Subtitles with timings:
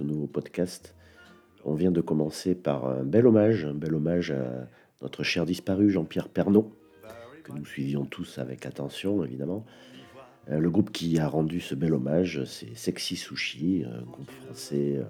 [0.00, 0.94] ce nouveau podcast.
[1.66, 4.66] On vient de commencer par un bel hommage, un bel hommage à
[5.02, 6.72] notre cher disparu Jean-Pierre Pernaud,
[7.44, 9.66] que nous suivions tous avec attention évidemment.
[10.48, 14.96] Euh, Le groupe qui a rendu ce bel hommage, c'est Sexy Sushi, un groupe français
[14.96, 15.04] euh,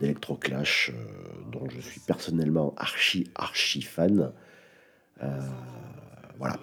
[0.00, 4.32] d'électroclash euh, dont je suis personnellement archi archi fan.
[5.22, 5.40] Euh,
[6.38, 6.58] voilà.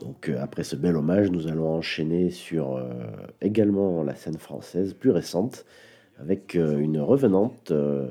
[0.00, 2.92] Donc euh, après ce bel hommage, nous allons enchaîner sur euh,
[3.40, 5.64] également la scène française plus récente
[6.22, 8.06] avec euh, une revenante, euh,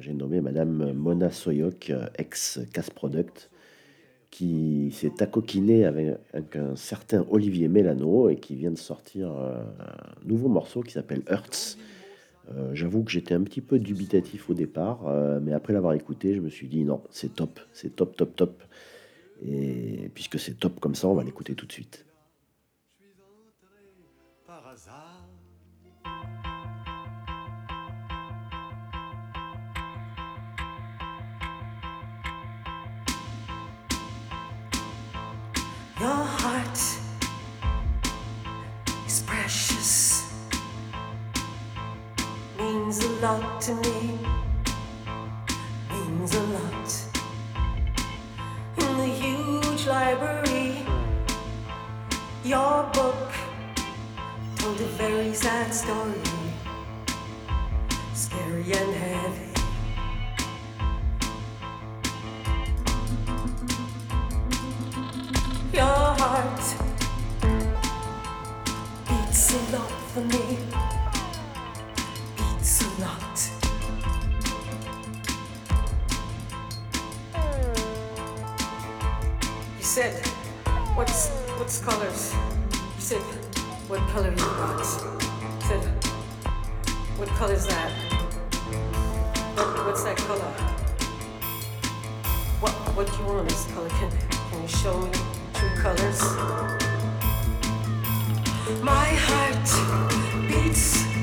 [0.00, 3.50] j'ai nommé Madame Mona Soyok, euh, ex Casse Product,
[4.30, 6.18] qui s'est accoquinée avec,
[6.56, 9.64] un certain Olivier Mélano et qui vient de sortir un
[10.26, 11.78] nouveau morceau qui s'appelle Hertz.
[12.72, 15.08] J'avoue que j'étais un petit peu dubitatif au départ,
[15.40, 18.62] mais après l'avoir écouté, je me suis dit non, c'est top, c'est top, top, top.
[19.46, 22.04] Et puisque c'est top comme ça, on va l'écouter tout de suite.
[36.04, 36.78] Your heart
[39.06, 40.30] is precious,
[42.58, 44.18] means a lot to me,
[45.90, 46.88] means a lot.
[48.76, 50.84] In the huge library,
[52.44, 53.32] your book
[54.56, 56.20] told a very sad story,
[58.12, 59.13] scary and heavy.
[70.24, 70.58] Me.
[72.36, 73.50] Beats a lot.
[79.78, 80.26] You said,
[80.94, 81.28] what's
[81.58, 82.34] what's colors?
[82.72, 83.22] You said,
[83.88, 84.78] what color you got?
[84.78, 84.84] You
[85.68, 85.84] said,
[87.18, 87.92] what color's that?
[89.54, 90.52] What, what's that color?
[92.60, 93.88] What what do you want this color?
[93.90, 94.10] Can
[94.50, 95.10] can you show me
[95.54, 96.83] true colors?
[98.82, 101.13] My heart beats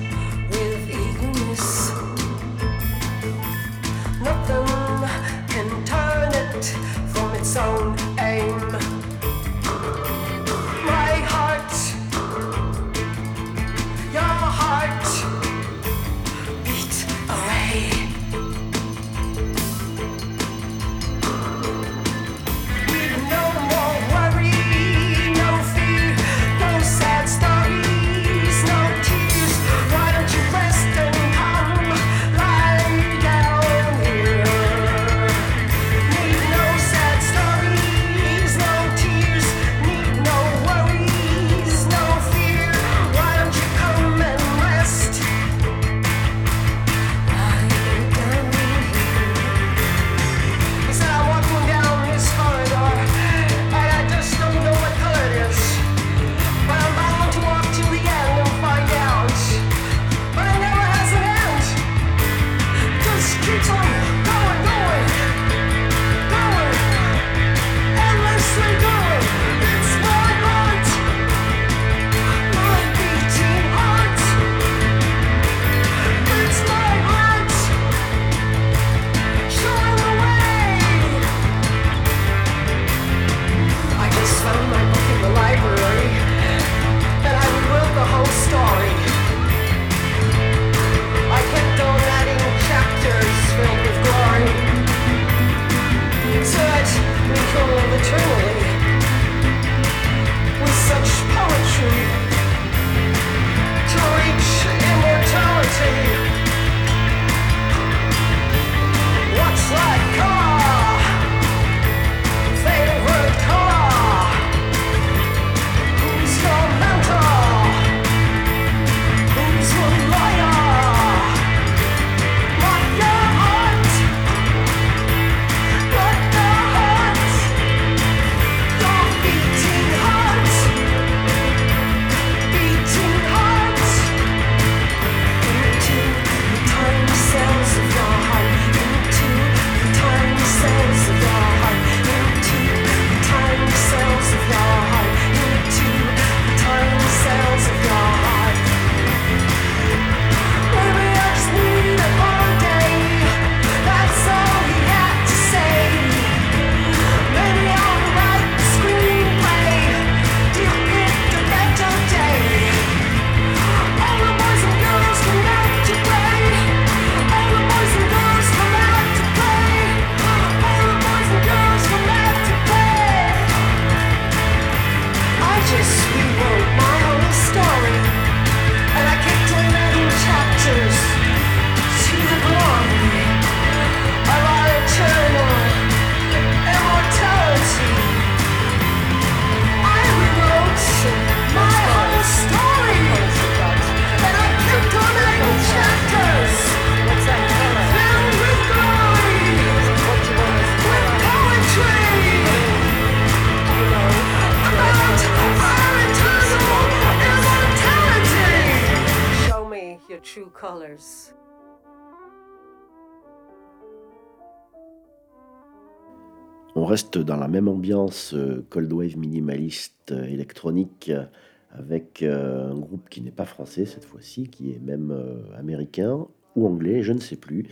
[216.91, 221.24] reste dans la même ambiance euh, cold wave minimaliste euh, électronique euh,
[221.71, 225.17] avec un groupe qui n'est pas français cette fois-ci, qui est même
[225.57, 227.65] américain ou anglais, je ne sais plus.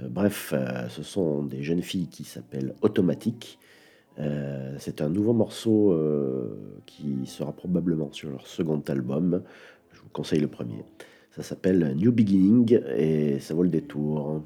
[0.00, 0.54] bref,
[0.88, 3.58] ce sont des jeunes filles qui s'appellent Automatic.
[4.78, 6.00] C'est un nouveau morceau
[6.86, 9.42] qui sera probablement sur leur second album.
[9.90, 10.84] Je vous conseille le premier.
[11.32, 14.40] Ça s'appelle New Beginning et ça vaut le détour.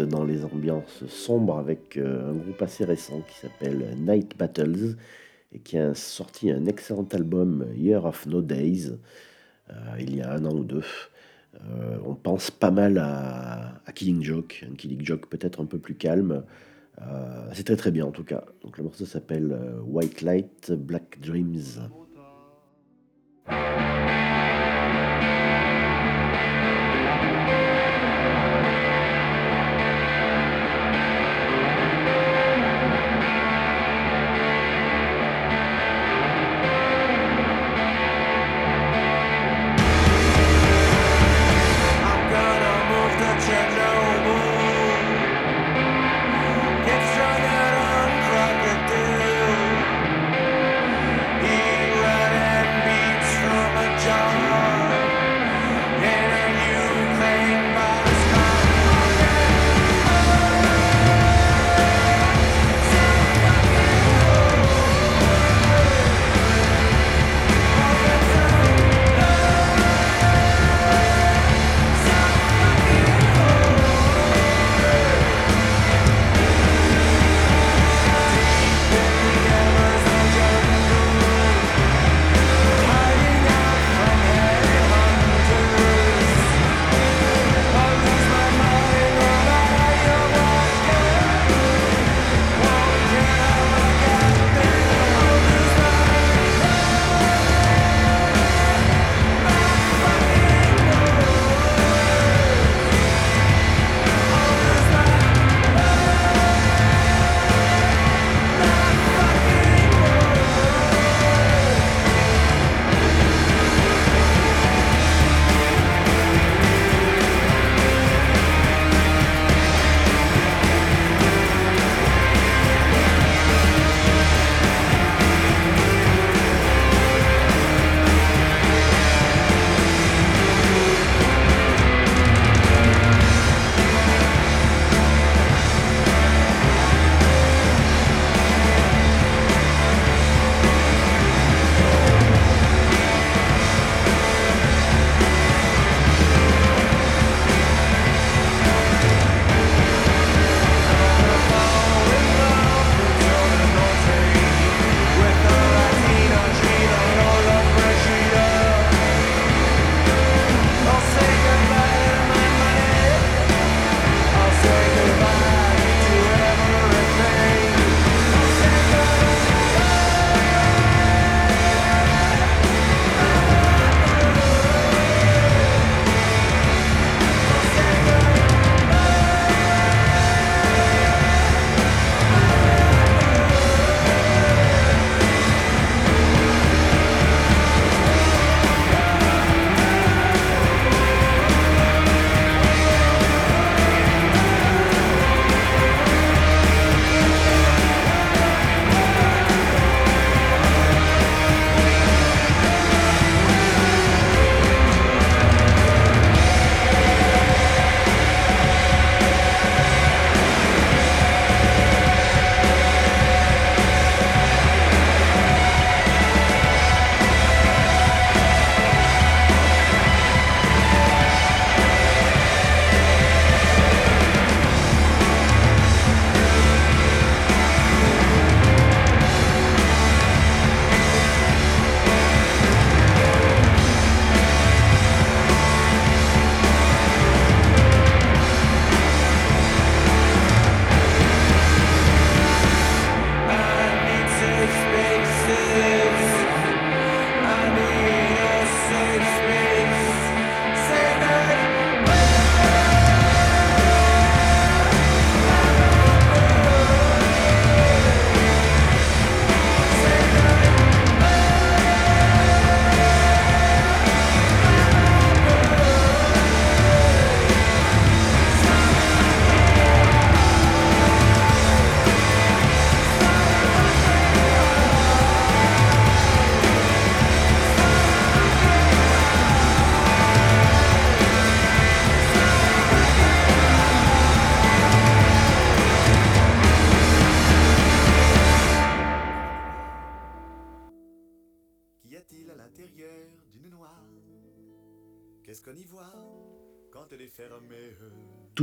[0.00, 4.96] Dans les ambiances sombres avec euh, un groupe assez récent qui s'appelle Night Battles
[5.52, 8.92] et qui a sorti un excellent album Year of No Days
[9.70, 10.84] euh, il y a un an ou deux.
[11.54, 15.94] Euh, on pense pas mal à, Killing Joke, un Killing Joke peut-être un peu plus
[15.94, 16.44] calme,
[17.52, 18.44] c'est très très bien en tout cas.
[18.62, 21.80] Donc le morceau s'appelle White Light, Black Dreams.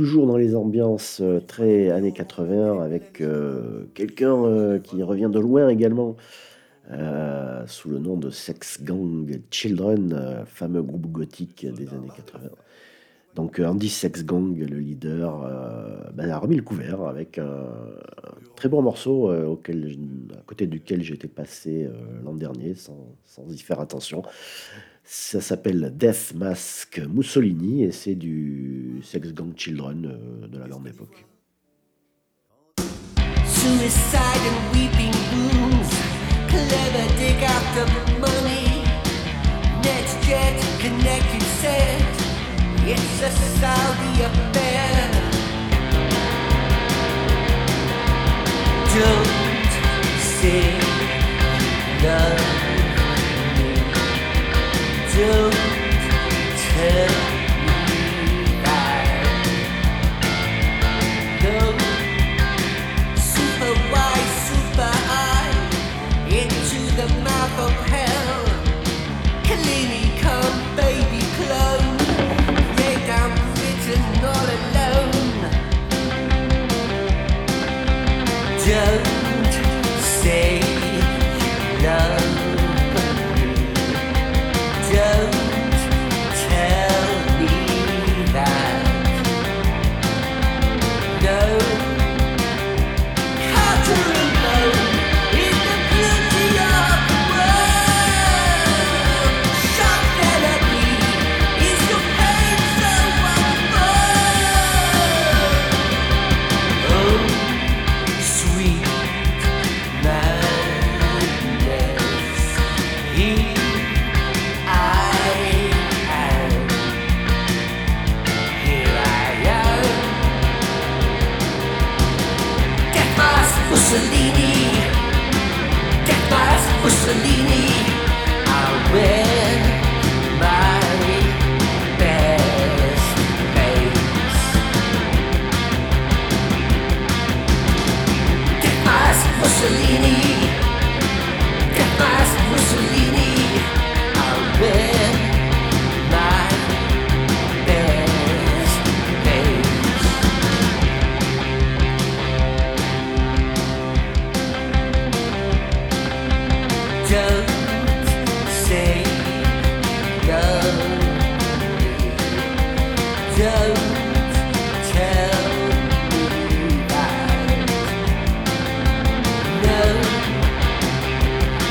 [0.00, 5.38] Toujours dans les ambiances euh, très années 80 avec euh, quelqu'un euh, qui revient de
[5.38, 6.16] loin également
[7.66, 12.48] sous le nom de Sex Gang Children, fameux groupe gothique des années 80.
[13.34, 15.46] Donc Andy Sex Gang, le leader,
[16.14, 19.98] ben, a remis le couvert avec un, un très bon morceau auquel,
[20.32, 21.88] à côté duquel j'étais passé
[22.24, 24.22] l'an dernier sans, sans y faire attention.
[25.12, 30.86] Ça s'appelle Death Mask Mussolini et c'est du Sex Gang Children euh, de la grande
[30.86, 31.26] époque.
[33.44, 35.90] Suicide and weeping wounds.
[36.46, 37.86] Clever dig out the
[38.20, 38.84] money.
[39.82, 42.00] Next jet connected set.
[42.86, 45.10] It's a Saudi affair.
[48.94, 49.72] Don't
[50.20, 50.78] say
[52.04, 52.69] love.
[55.20, 57.14] Don't tell
[57.66, 57.82] me
[58.64, 59.08] that.
[61.42, 61.58] No
[63.20, 65.52] super wide, super high,
[66.40, 67.89] into the mouth of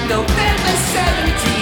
[0.09, 0.73] November
[1.45, 1.58] 17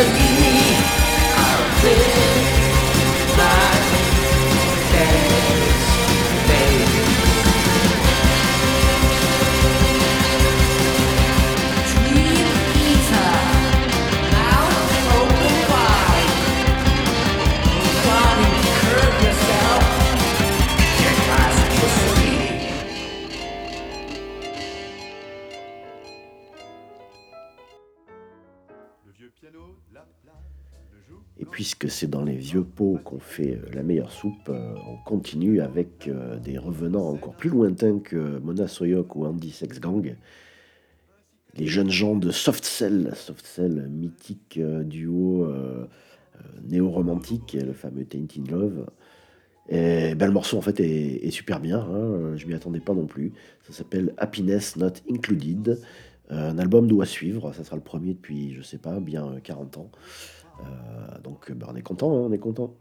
[0.00, 0.76] to me.
[1.36, 2.09] I'll be.
[31.40, 34.98] Et puisque c'est dans les vieux pots qu'on fait euh, la meilleure soupe, euh, on
[34.98, 40.16] continue avec euh, des revenants encore plus lointains que Mona Soyok ou Andy Sex Gang.
[41.56, 45.86] Les jeunes gens de Soft Cell, Soft Cell, mythique duo euh,
[46.68, 48.86] néo-romantique, le fameux Tainted Love.
[49.70, 53.32] Ben, le morceau en fait est, super bien, hein, je m'y attendais pas non plus.
[53.62, 55.78] Ça s'appelle Happiness Not Included,
[56.30, 59.78] un album doit suivre, ça sera le premier depuis, je sais pas, bien euh, 40
[59.78, 59.90] ans.
[60.64, 62.74] Euh, donc ben, on est content, hein, on est content.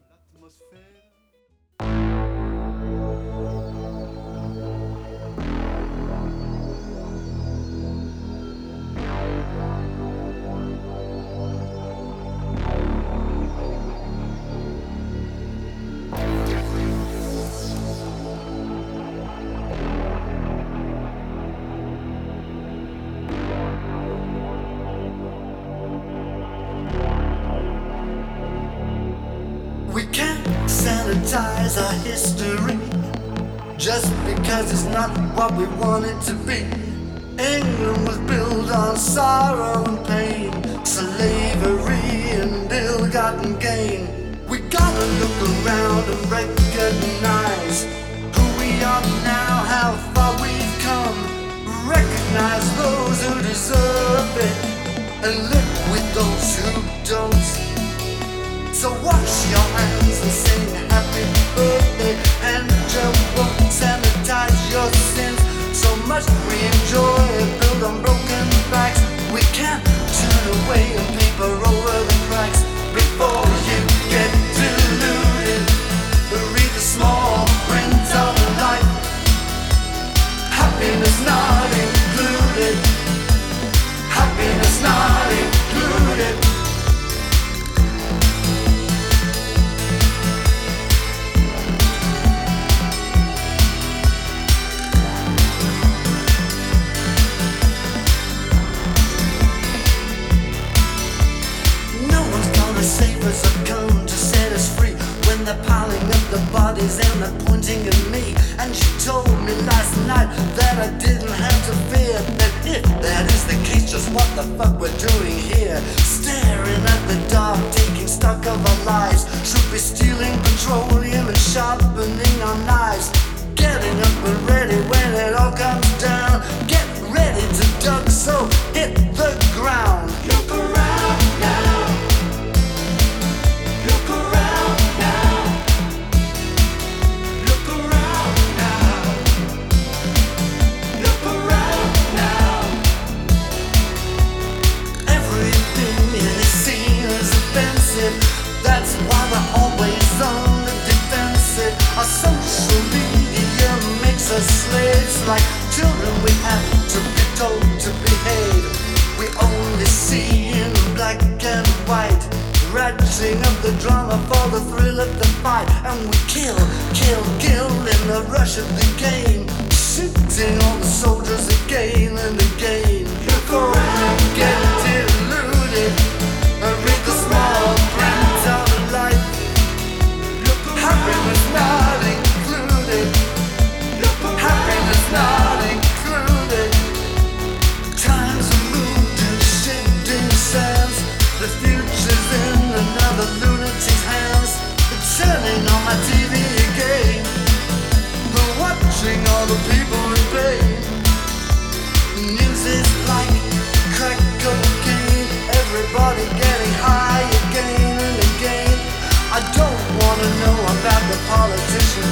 [39.10, 40.52] Sorrow and pain,
[40.86, 44.08] slavery and ill-gotten gain.
[44.48, 47.86] We gotta look around and recognize
[48.36, 51.20] who we are now, how far we've come.
[51.90, 54.58] Recognize those who deserve it,
[55.26, 56.72] and live with those who
[57.10, 57.50] don't.
[58.76, 60.89] So wash your hands and sing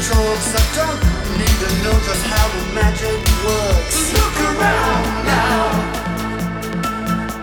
[0.07, 0.55] talks.
[0.55, 1.01] I don't
[1.35, 3.95] need to know just how the magic works.
[4.15, 5.59] Look around now.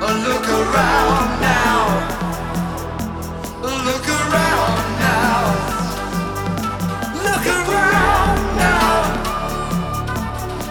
[0.00, 1.82] Oh, look around now.
[3.88, 5.40] Look around now.
[7.24, 8.88] Look around now.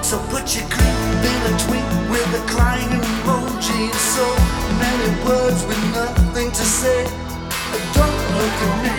[0.01, 3.81] So put your grip in a tweet with a crying emoji.
[4.13, 4.25] So
[4.81, 7.05] many words with nothing to say.
[7.93, 8.92] Don't look at me,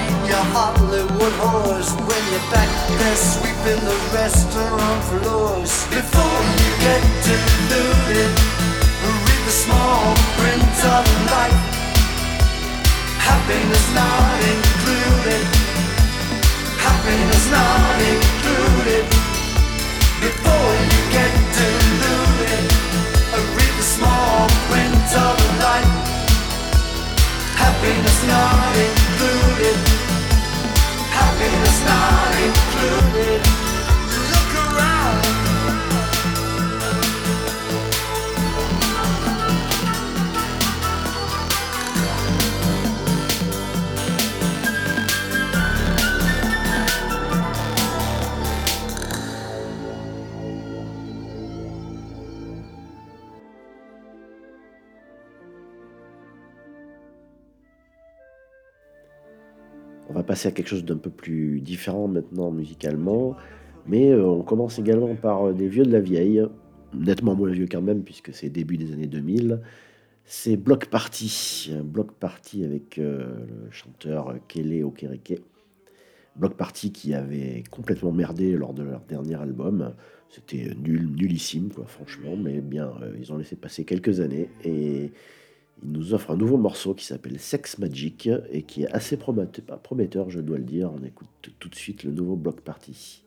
[0.52, 1.88] Hollywood whores.
[1.94, 5.72] When you're back there sweeping the restaurant floors.
[5.88, 8.33] Before you get deluded,
[9.24, 11.61] read the small print of life.
[13.16, 15.42] Happiness not included.
[16.83, 19.04] Happiness not included.
[20.20, 22.64] Before you get deluded,
[23.57, 25.92] read the small print of life.
[27.57, 29.93] Happiness not included.
[31.37, 33.53] Happiness not included.
[60.35, 63.37] Passer à quelque chose d'un peu plus différent maintenant musicalement,
[63.87, 66.44] mais euh, on commence également par euh, des vieux de la vieille,
[66.92, 69.61] nettement moins vieux quand même puisque c'est début des années 2000.
[70.25, 75.40] C'est Block Party, Block Party avec euh, le chanteur Kele Okereke.
[76.35, 79.94] Block Party qui avait complètement merdé lors de leur dernier album.
[80.31, 85.12] C'était nul, nullissime, quoi, franchement, mais bien, ils ont laissé passer quelques années et
[85.85, 90.31] il nous offre un nouveau morceau qui s'appelle Sex Magic et qui est assez prometteur,
[90.31, 90.90] je dois le dire.
[90.92, 93.25] On écoute tout de suite le nouveau bloc party.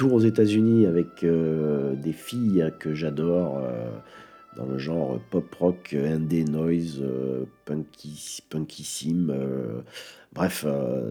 [0.00, 3.90] retour aux États-Unis avec euh, des filles que j'adore euh,
[4.56, 7.04] dans le genre pop rock, euh, indie noise,
[7.66, 9.34] punky, punkissime.
[10.32, 10.64] bref,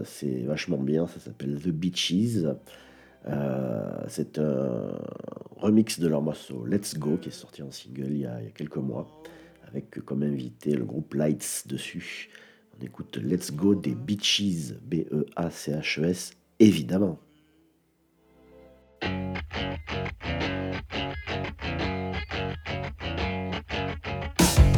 [0.04, 1.06] c'est vachement bien.
[1.06, 2.46] Ça s'appelle The Beaches.
[4.08, 4.98] c'est un
[5.56, 8.46] remix de leur morceau Let's Go qui est sorti en single il y a, il
[8.46, 9.06] y a quelques mois
[9.68, 12.28] avec comme invité le groupe Lights dessus.
[12.76, 17.20] On écoute Let's Go des Beaches, B-E-A-C-H-E-S, évidemment.
[19.00, 19.38] Thank
[24.58, 24.69] you.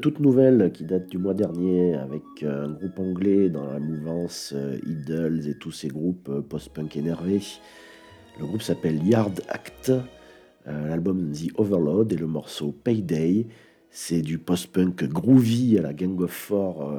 [0.00, 4.52] Toute nouvelle qui date du mois dernier avec euh, un groupe anglais dans la mouvance
[4.54, 7.42] euh, Idols et tous ces groupes euh, post-punk énervés.
[8.38, 9.92] Le groupe s'appelle Yard Act,
[10.66, 13.46] l'album The Overload et le morceau Payday.
[13.90, 16.92] C'est du post-punk groovy à la Gang of Four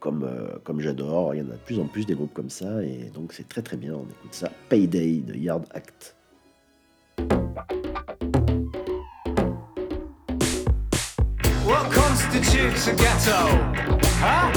[0.00, 0.28] comme,
[0.64, 1.34] comme j'adore.
[1.34, 3.48] Il y en a de plus en plus des groupes comme ça et donc c'est
[3.48, 3.94] très très bien.
[3.94, 4.52] On écoute ça.
[4.68, 6.14] Payday de Yard Act.
[12.16, 13.44] Constitutes a ghetto?
[14.24, 14.50] Huh?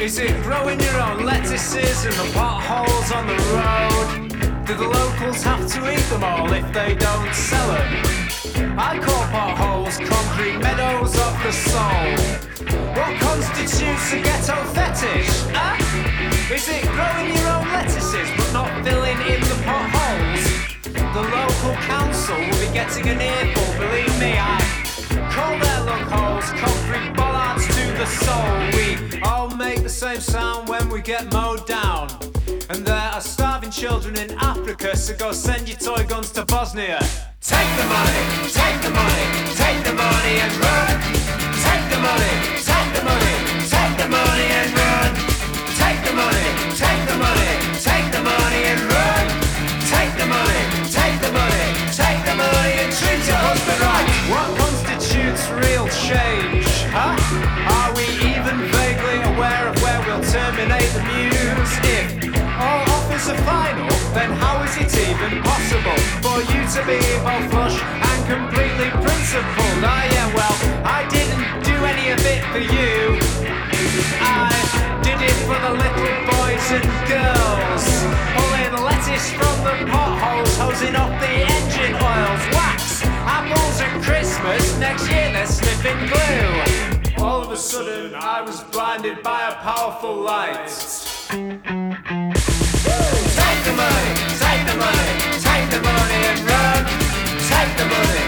[0.00, 4.64] Is it growing your own lettuces in the potholes on the road?
[4.66, 8.78] Do the locals have to eat them all if they don't sell them?
[8.78, 12.06] I call potholes concrete meadows of the soul.
[12.94, 15.32] What constitutes a ghetto fetish?
[15.58, 16.54] Huh?
[16.54, 20.44] Is it growing your own lettuces but not filling in the potholes?
[20.94, 24.86] The local council will be getting an earful, believe me, I
[25.36, 25.75] Call their
[28.06, 28.46] the soul.
[28.76, 32.08] We all make the same sound when we get mowed down.
[32.70, 36.98] And there are starving children in Africa, so go send your toy guns to Bosnia.
[37.40, 40.94] Take the money, take the money, take the money and run.
[41.66, 42.34] Take the money,
[42.70, 43.36] take the money,
[43.70, 45.10] take the money and run.
[45.80, 46.48] Take the money,
[46.82, 47.52] take the money,
[47.86, 49.24] take the money and run.
[49.92, 51.66] Take the money, take the money,
[52.00, 54.06] take the money and treat your husband right.
[54.30, 56.65] What constitutes real change?
[63.46, 68.90] Final, then how is it even possible for you to be both flush and completely
[69.04, 69.80] principled?
[69.86, 73.22] Ah, I am well, I didn't do any of it for you.
[74.18, 74.50] I
[75.06, 77.86] did it for the little boys and girls.
[78.34, 82.44] Pulling lettuce from the potholes, hosing off the engine oils.
[82.58, 87.22] Wax, apples at Christmas, next year they're sniffing glue.
[87.22, 90.66] All of a sudden, I was blinded by a powerful light.
[93.76, 96.84] Take the money, take the money, take the money and run.
[97.44, 98.25] Take the money,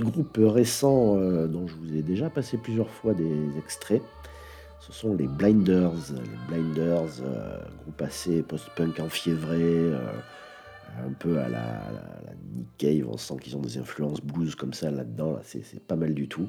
[0.00, 4.02] Groupe récent euh, dont je vous ai déjà passé plusieurs fois des extraits,
[4.80, 5.92] ce sont les Blinders.
[6.10, 9.98] Les Blinders, euh, groupe assez post-punk enfiévré, euh,
[11.06, 11.58] un peu à la,
[11.92, 15.64] la- Nick Cave, on sent qu'ils ont des influences blues comme ça là-dedans, là, c'est
[15.64, 16.48] c'est pas mal du tout.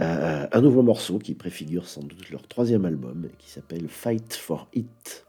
[0.00, 4.68] Euh, un nouveau morceau qui préfigure sans doute leur troisième album, qui s'appelle Fight for
[4.74, 5.24] It.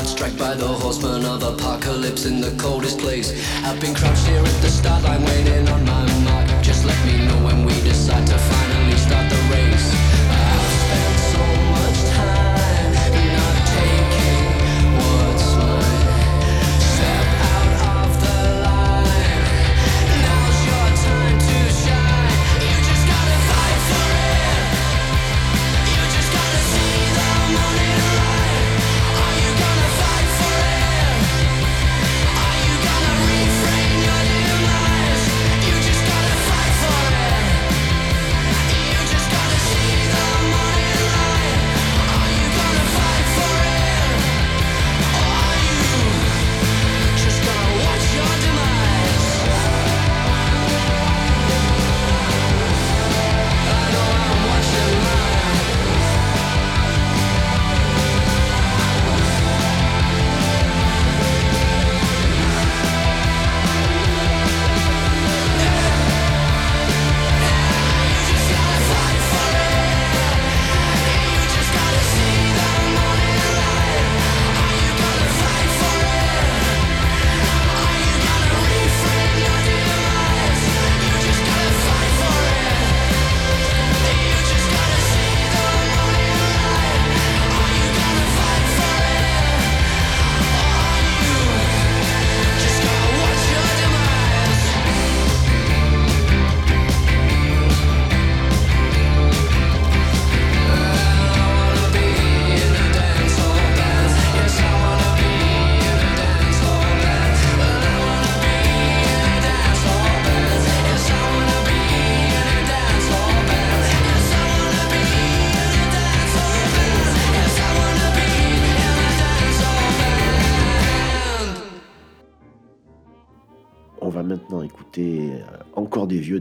[0.00, 3.32] Card struck by the horseman of apocalypse in the coldest place.
[3.64, 6.62] I've been crouched here at the start line waiting on my mark.
[6.62, 10.09] Just let me know when we decide to finally start the race.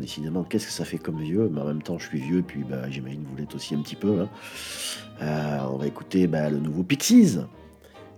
[0.09, 0.43] Décidément.
[0.43, 1.49] Qu'est-ce que ça fait comme vieux?
[1.53, 3.95] Mais en même temps, je suis vieux, puis bah, j'imagine vous l'êtes aussi un petit
[3.95, 4.21] peu.
[4.21, 4.29] hein.
[5.21, 7.37] Euh, on va écouter bah, le nouveau Pixies.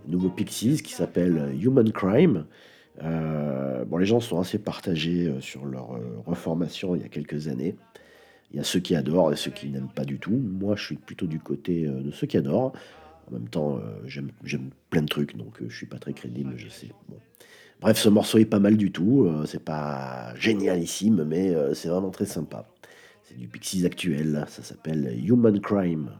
[0.06, 2.46] Le nouveau Pixies qui s'appelle Human Crime.
[3.02, 7.08] Euh, bon, les gens sont assez partagés euh, sur leur euh, reformation il y a
[7.08, 7.76] quelques années.
[8.52, 10.30] Il y a ceux qui adorent et ceux qui n'aiment pas du tout.
[10.30, 12.72] Moi, je suis plutôt du côté euh, de ceux qui adorent.
[13.28, 16.54] En même temps, euh, j'aime plein de trucs, donc euh, je suis pas très crédible,
[16.56, 16.90] je sais.
[17.82, 19.24] Bref, ce morceau est pas mal du tout.
[19.24, 22.68] euh, c'est pas génialissime, mais euh, c'est vraiment très sympa.
[23.24, 24.46] C'est du Pixies actuel.
[24.48, 26.10] Ça s'appelle Human Crime.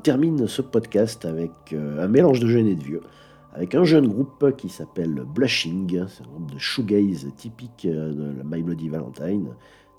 [0.00, 3.02] Termine ce podcast avec euh, un mélange de jeunes et de vieux,
[3.52, 8.38] avec un jeune groupe qui s'appelle Blushing, c'est un groupe de shoegaze typique euh, de
[8.38, 9.48] la My Bloody Valentine,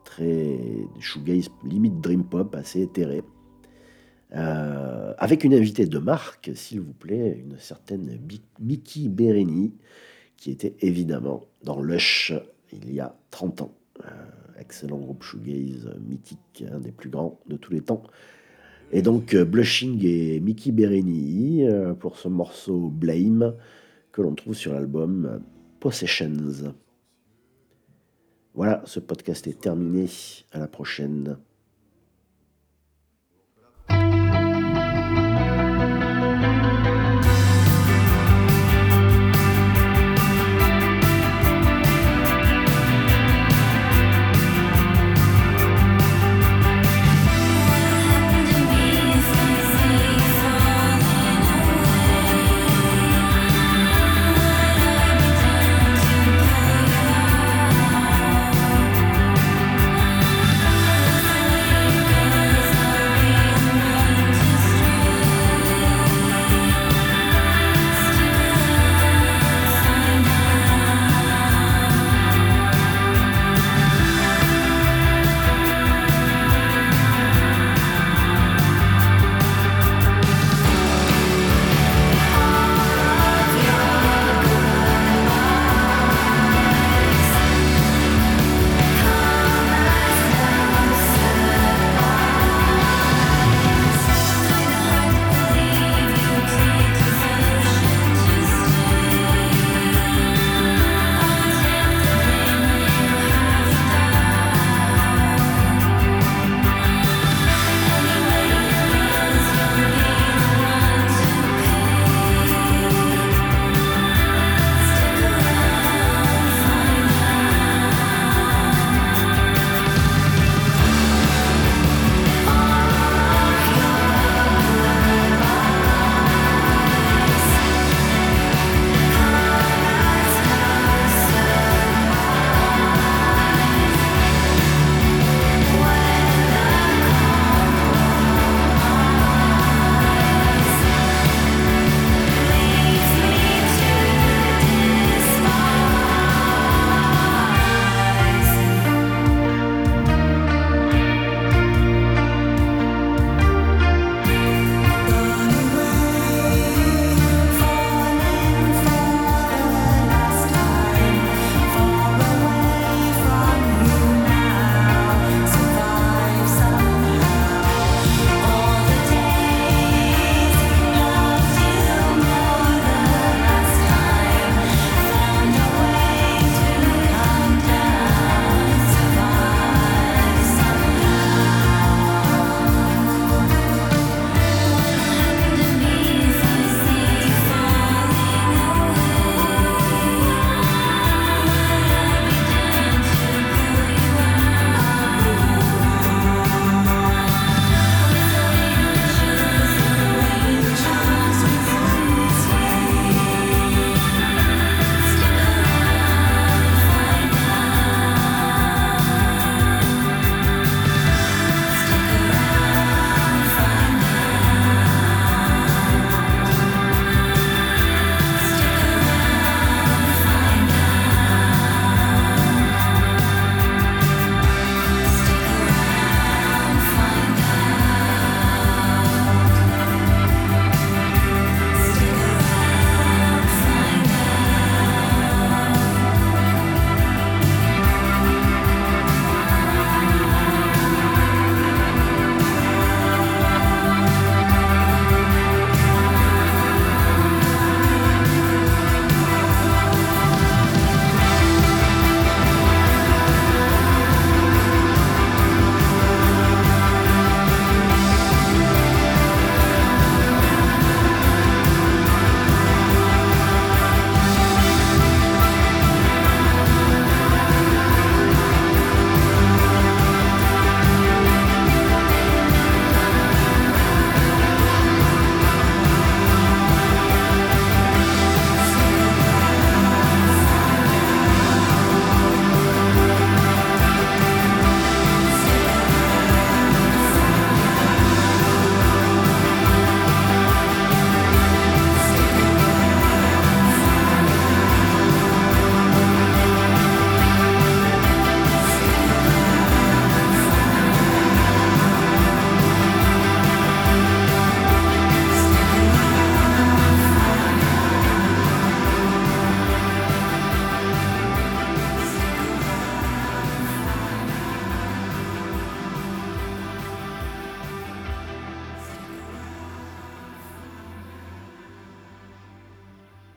[0.04, 0.60] très
[1.00, 3.24] shoegaze limite dream pop, assez éthéré.
[4.34, 8.20] Euh, avec une invitée de marque, s'il vous plaît, une certaine
[8.60, 9.74] Mickey Berini,
[10.38, 12.34] qui était évidemment dans Lush
[12.72, 13.74] il y a 30 ans.
[14.58, 18.04] Excellent groupe shoegaze mythique, un des plus grands de tous les temps.
[18.94, 23.56] Et donc euh, Blushing et Mickey Berini euh, pour ce morceau Blame
[24.12, 25.42] que l'on trouve sur l'album
[25.80, 26.74] Possessions.
[28.54, 30.08] Voilà, ce podcast est terminé.
[30.52, 31.38] À la prochaine.